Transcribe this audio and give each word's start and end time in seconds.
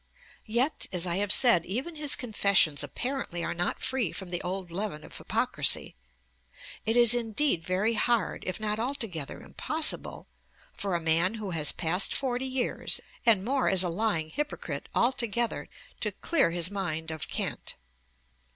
Yet, 0.47 0.87
as 0.91 1.05
I 1.05 1.17
have 1.17 1.31
said, 1.31 1.63
even 1.63 1.95
his 1.95 2.15
confessions 2.15 2.81
apparently 2.83 3.43
are 3.43 3.53
not 3.53 3.83
free 3.83 4.11
from 4.11 4.29
the 4.29 4.41
old 4.41 4.71
leaven 4.71 5.03
of 5.03 5.15
hypocrisy. 5.15 5.95
It 6.87 6.97
is 6.97 7.13
indeed 7.13 7.63
very 7.63 7.93
hard, 7.93 8.43
if 8.47 8.59
not 8.59 8.79
altogether 8.79 9.43
impossible, 9.43 10.27
for 10.73 10.95
a 10.95 10.99
man 10.99 11.35
who 11.35 11.51
has 11.51 11.71
passed 11.71 12.15
forty 12.15 12.47
years 12.47 12.99
and 13.27 13.45
more 13.45 13.69
as 13.69 13.83
a 13.83 13.89
lying 13.89 14.31
hypocrite 14.31 14.89
altogether 14.95 15.69
to 15.99 16.11
'clear 16.11 16.49
his 16.49 16.71
mind 16.71 17.11
of 17.11 17.27
cant.' 17.27 17.75